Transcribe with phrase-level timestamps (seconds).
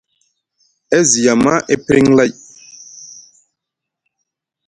[0.97, 2.31] E zini yama, e priŋ lay.